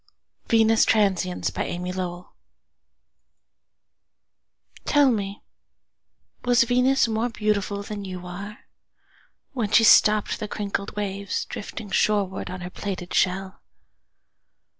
[0.47, 2.33] Venus Transiens By Amy Lowell
[4.85, 5.43] TELL me,
[6.43, 8.65] Was Venus more beautifulThan you are,
[9.51, 13.61] When she stoppedThe crinkled waves, Drifting shorewardOn her plaited shell?